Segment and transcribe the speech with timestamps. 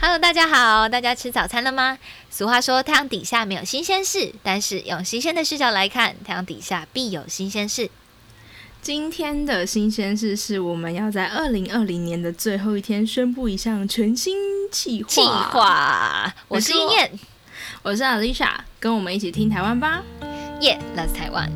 [0.00, 1.98] Hello，大家好，大家吃早餐了吗？
[2.30, 7.90] 俗话说，太阳底下没有新鲜事，但是用新鲜的视角来看，太阳底下必有新鲜事。
[8.80, 14.36] 今天的新鲜事是我们要在二零二零年的最后一天宣布一项全新
[14.70, 15.08] 计划。
[15.08, 17.18] 计划，我是燕
[17.82, 20.04] 我是 Alicia，跟我们一起听台湾吧。
[20.60, 21.50] 耶，Let's 台湾。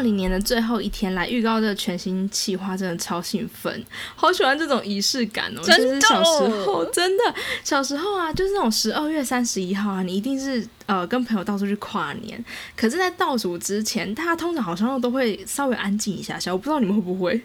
[0.00, 3.84] 二零年的最后一天来预告这个全新企划，真的超兴奋，
[4.16, 5.60] 好喜欢这种仪式感哦！
[5.62, 12.42] 真的就是小时候，真的小时候啊，就是那种十二月三十一号啊，你一定是呃跟朋友到处去跨年，
[12.74, 17.38] 可是，在倒数之前，大家通常好像都会稍微安静一下下，我不知道你们会不会。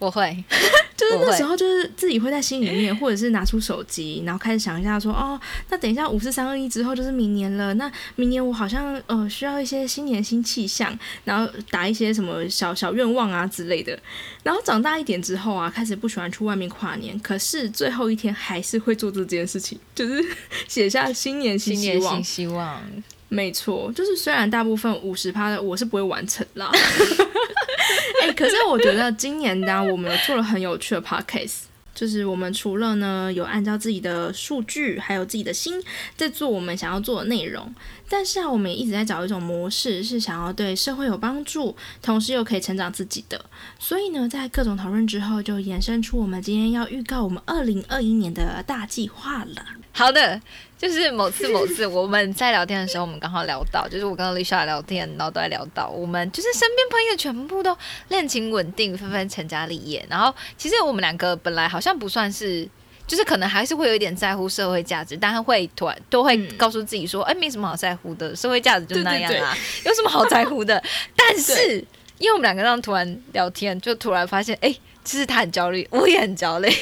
[0.00, 0.44] 我会，
[0.96, 13.96] 就是那时候，就是自己会在心里面，或者是拿出手机，然后开始想一下说，哦，那等一下五四三二一之后就是明年了，那明年我好像呃需要一些新年新气象，然后打一些什么小小愿望啊之类的。
[14.42, 20.24] 然后长大一点之后啊，开始不喜欢去外面跨年，可是最后一天还是会做这件事情，就是
[20.66, 22.24] 写下新年新希望新年新。
[22.24, 22.82] 希望。
[23.30, 26.70] 没错，就是虽然大部分五十趴的我是不会完成啦，
[28.22, 31.60] 哎、可是我觉得今年呢，我们有做了很有趣的 podcast。
[31.92, 35.82] 就是我们除了呢有按照自己的数据，还有自己的心
[36.16, 37.74] 在做我们想要做的内容，
[38.08, 43.44] 但是啊，我们也一直在找一种模式，是想要对社会有帮助，同时又可以成长自己的。
[43.78, 49.62] 所以呢，在各种讨论之后，就衍生出我们今天要预告我们二零二一年的大计划了。
[49.92, 50.40] 好的，
[50.80, 57.76] 就是某次某次我们在聊天的时候，我们刚好聊到，就是我跟 Lisa 聊天，然后都在聊到我们就是身边朋友全部都
[58.08, 60.04] 恋情稳定，纷纷成家立业。
[60.08, 62.66] 然后其实我们两个本来好像不算是。
[63.06, 69.52] 就是可能还是会有一点在乎社会价值，但是会突然都会告诉自己说，哎、没什么好在乎的，社会价值就那样啊，
[69.84, 70.80] 有什么好在乎的？
[71.16, 71.84] 但是
[72.18, 76.72] 因为我们两个这样突然聊天，就突然发现，哎、其实他很焦虑，我也很焦虑。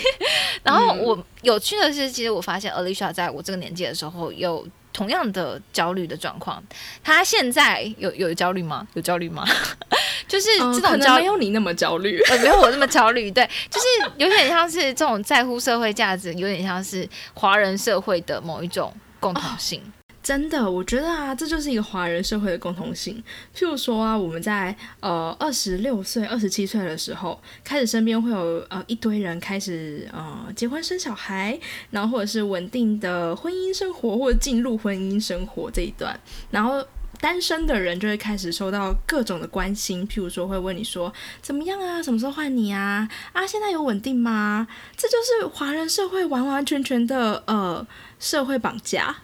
[0.62, 6.62] 然后我有趣的是，其实我发现 Alicia 在我这个年纪的时候有同样的焦虑的状况。
[7.02, 8.86] 她现在有有焦虑吗？
[8.94, 9.46] 有焦虑吗？
[10.26, 11.22] 就是这种焦虑。
[11.22, 12.20] 没有你那么焦虑。
[12.28, 13.86] 呃，没有我那么焦虑，对，就是
[14.18, 19.82] 有点像是这种在乎社会价值，有点像是华人社会的某一种共同性。
[20.28, 23.16] 真的，我觉得啊，这就是一个华人社会的共同性。
[23.56, 31.58] 譬如说啊，我们在呃二十六岁、二十七岁的时候，开始身边会有呃一堆人开始呃结婚生小孩，
[31.92, 36.86] 然后或者是稳定的婚姻生活，或者进入婚姻生活这一段，然后。
[37.20, 41.12] 单身的人就会开始受到各种的关心，譬如说会问你说
[41.42, 43.08] 怎么样啊，什么时候换你啊？
[43.32, 44.68] 啊，现在有稳定吗？
[44.96, 47.84] 这就是华人社会完完全全的呃
[48.20, 49.16] 社会绑架。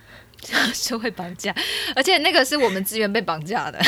[0.75, 1.55] 社会绑架，
[1.94, 3.78] 而且那个是我们自愿被绑架的。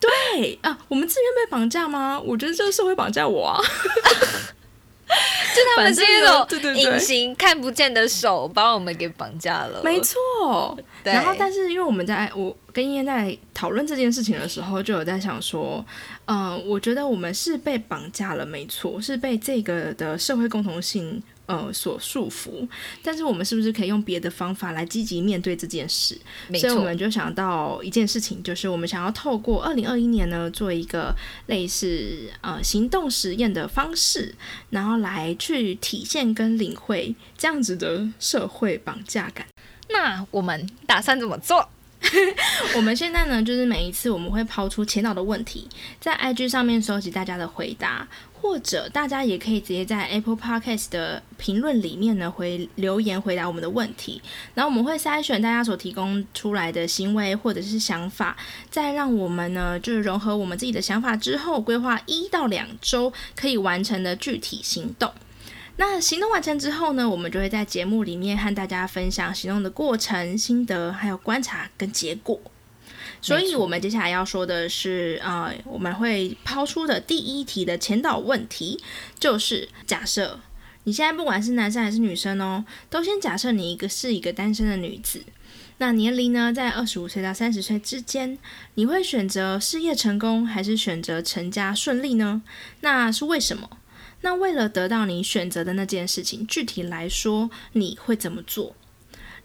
[0.00, 2.20] 对啊，我们自愿被绑架吗？
[2.20, 3.60] 我觉得这个社会绑架我啊。
[5.54, 9.82] 就他们是一种 隐形看不见的手把我们给绑架了。
[9.84, 15.84] 没错，然后但是因为我们在我跟燕燕在讨论这件事情的时候，就有在想说，
[16.24, 21.22] 嗯、我觉得我们是被绑架了，没错，是被这个的社会共同性。
[21.52, 22.66] 呃，所束缚，
[23.02, 26.18] 但是我们是不是可以用别的方法来积极面对这件事？
[26.54, 31.14] 所以我们，就想到一件事情，就是我们想要透过二零二一年呢，做一个
[31.48, 34.34] 类似呃行动实验的方式，
[34.70, 39.46] 然后来去体现跟领会这样子的社会绑架感。
[39.90, 41.68] 那我们打算怎么做？
[42.76, 45.68] 我们现在呢，就是每一次我们会抛出前导的问题，
[46.00, 54.20] 在 IG 上面收集大家的回答，或者大家也可以直接在 Apple Podcast 的评论里面呢回留言回答我们的问题，
[54.54, 58.36] 然后我们会筛选大家所提供出来的行为或者是想法，
[58.70, 65.10] 再让我们呢就是融合我们自己的想法之后，规划一到两周可以完成的具体行动。
[65.76, 72.40] 那行动完成之后呢，我们就会在节目里面和大家分享行动的过程、心得，还有观察跟结果。
[73.20, 78.80] 所以，我们接下来要说的是，呃，我们会抛出的第一题的前导问题，
[79.18, 80.40] 就是假设
[80.84, 85.24] 你现在不管是男生还是女生哦，都先假设你一个是一个单身的女子，
[85.78, 88.36] 那年龄呢在二十五岁到三十岁之间，
[88.74, 92.42] 你会选择事业成功，还是选择成家顺利呢？
[92.80, 93.70] 那是为什么？
[94.22, 98.74] 那为了得到你选择的那件事情，具体来说你会怎么做？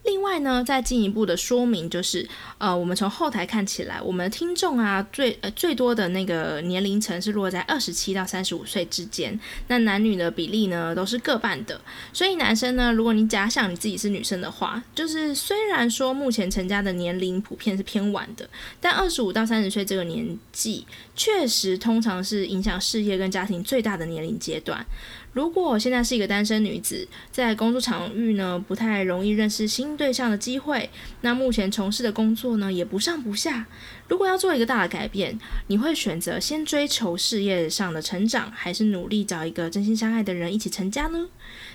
[0.04, 2.26] 另外呢，再进一步的说明就是，
[2.58, 11.82] 呃，我们从后台看起来，我们听众啊，最呃最多的那个年龄层是落在二十七到三十五岁之间，那男女的比例呢都是各半的。
[12.14, 18.50] 所以男生呢，如果你假想你自己是女生的话，就是虽然说目前成家的年龄普遍是偏晚的，
[18.80, 24.86] 但二十五到三十岁这个年纪，确实通常是影响事业跟家庭最大的年龄阶段。
[25.34, 30.90] 如果现在是一个单身女子，在工作场域呢不太容易认识新对象的机会，
[31.22, 33.68] 那目前从事的工作呢也不上不下。
[34.08, 35.38] 如果要做一个大的改变，
[35.68, 41.28] 你会选择先追求事业上的成长，还是努力找一个真心相爱的人一起成家呢？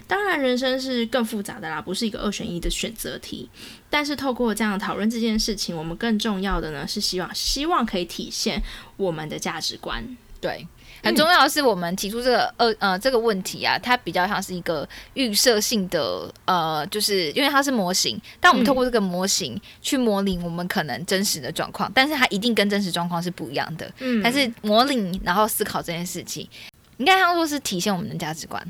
[0.07, 3.49] 当然，人生是更复杂的啦，不是一个二选一的选择题。
[3.89, 8.61] 但是透过这样讨论这件事情，我们更重要的呢是希望希望可以体现
[8.97, 10.17] 我们的价值观。
[10.41, 10.67] 对。
[11.03, 23.91] 很重要的是，我们提出这个呃呃这个问题啊，它比较像是一个预设性的呃，就是因为它是模型，但我们透过这个模型去模拟我们可能真实的状况，但是它一定跟真实状况是不一样的。
[23.99, 26.49] 嗯，但是模拟然后思考这件事情，
[26.99, 28.65] 应该像说是体现我们的价值观。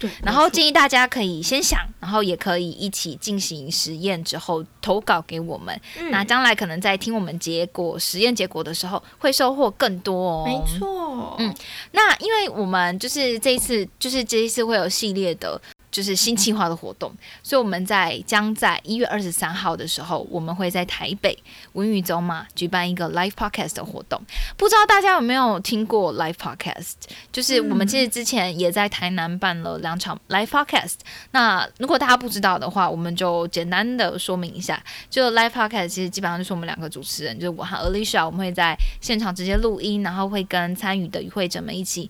[0.00, 5.78] 对，然后建议大家可以先想，然后也可以一起进行实验之后投稿给我们。
[6.10, 10.44] 那将来可能在听我们结果实验结果的时候，会收获更多哦。
[10.46, 11.54] 没错，嗯，
[11.92, 15.60] 那因为我们就是这一次，就是这一次会有系列的。
[15.90, 21.36] 就是新计划的活动，所以我们在将在一月二十三号的时候，我们会在台北
[21.72, 24.20] 文宇中嘛举办一个 live podcast 的活动。
[24.56, 26.94] 不知道大家有没有听过 live podcast？
[27.32, 30.94] 就是我们其实之前也在台南办了两场 live podcast。
[31.32, 34.80] 那如果大家不知道的话，我们就简单的说明一下。
[35.08, 42.08] 就 live podcast 其实基本上就是我们两个主持人，就是我和 Alicia，我们会在现场直接录音，然后会跟参与的与会者们一起。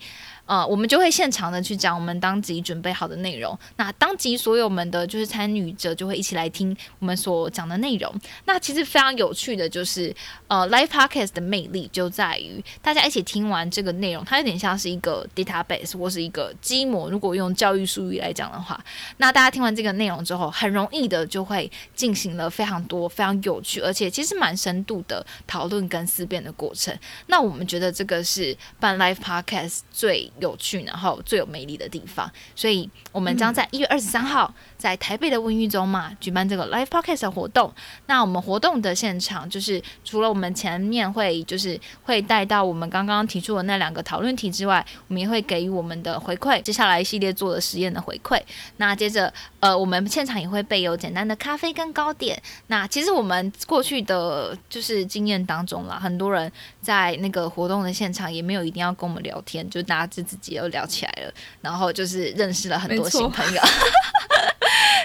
[0.50, 3.56] 呃，我们就会现场的去讲我们当集准备好的内容。
[3.76, 8.12] 那当集所有们的就是参与者就会一起来听我们所讲的内容。
[8.46, 10.12] 那其实非常有趣的就是，
[10.48, 17.08] 呃，live podcast 的魅力就在于大家一起听完这个内容，它有点像是一个 database 或是一个积模。
[17.08, 18.82] 如果用教育术语来讲的话，
[19.18, 26.92] 那大家听完这个内容之后，很容易的就会进行了非常多非常有趣，而且其实蛮深度的讨论跟思辨的过程。
[27.28, 37.72] 那我们觉得这个是办 live podcast 最有趣，然后最有魅力的地方，所以我们将在一月二十三号在台北的温玉中嘛举办这个 live podcast 的活动。
[38.06, 48.40] 那我们活动的现场就是除了我们前面会就是会带到我们刚刚提出的那两个讨论题之外，我们也会给予我们的回馈，接下来系列做的实验的回馈。
[48.78, 52.40] 那接着呃，我们现场也会备有简单的咖啡跟糕点。
[52.68, 56.50] 那其实我们过去的就是经验当中啦，很多人
[56.80, 63.60] 在那个活动的现场也没有一定要跟我们聊天，就大家自自己又聊起来了，然后就是认识了很多新朋友。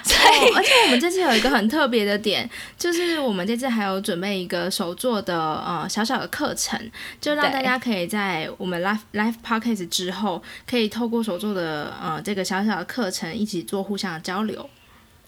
[0.08, 6.80] 对， 而且我们这次有一个很特别的点，就是我们这次还有准备一个手做的呃小小的课程，
[7.20, 14.70] 就让大家可以在我们 live live podcast 之后，可以透过手做的呃这个小小的课程一起做互相的交流。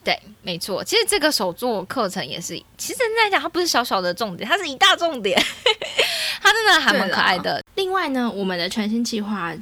[0.03, 5.37] 对，没错，其实这个手作课程也是，其实来讲它不是小小的重点，它是一大重点，
[6.41, 7.61] 它真的还蛮可爱的。
[7.75, 9.53] 另外呢，我们的全新计划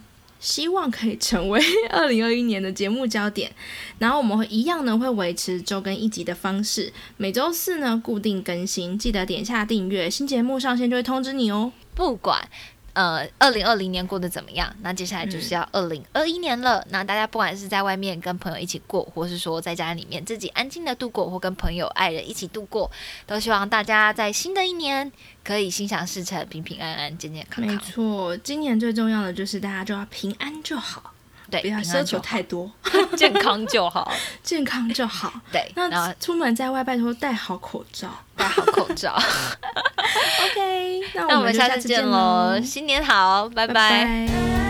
[0.45, 1.59] 希望可以成为
[1.89, 3.51] 二零二一年的节目焦点，
[3.97, 11.73] 然后我们会一样呢会维持周更一集的方式，每周四呢固定更新，记得点下订阅，新节目上线就会通知你哦。
[11.95, 12.47] 不管。
[12.95, 14.73] 呃，二零二零年过得怎么样？
[14.81, 16.81] 那接下来就是要二零二一年了。
[16.89, 22.89] 那大家不管是在外面跟朋友一起过，或是说在家里面自己安静的度过，或跟朋友、爱人一起度过，
[23.27, 25.11] 都希望大家在新的一年
[25.43, 27.75] 可以心想事成、平平安安、健健康康。
[27.75, 31.11] 没错，今年最重要的就是大家就要平安就好。
[31.51, 32.71] 对，不要奢求太多，
[33.15, 35.31] 健康就好， 健康就好。
[35.51, 39.15] 对，那出门在外拜托戴好口罩，戴好口罩。
[40.45, 44.64] OK，那我们下次见喽，新年好，拜拜。